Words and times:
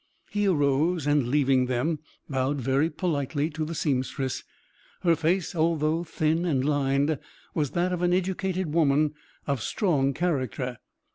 He 0.31 0.47
arose, 0.47 1.05
and, 1.05 1.27
leaving 1.27 1.67
them, 1.67 1.99
bowed 2.27 2.59
very 2.59 2.89
politely 2.89 3.51
to 3.51 3.63
the 3.63 3.75
seamstress. 3.75 4.43
Her 5.03 5.15
face, 5.15 5.53
although 5.53 6.03
thin 6.03 6.43
and 6.43 6.65
lined, 6.65 7.19
was 7.53 7.69
that 7.73 7.93
of 7.93 8.01
an 8.01 8.11
educated 8.11 8.73
woman 8.73 9.13
of 9.45 9.61
strong 9.61 10.15
character. 10.15 10.79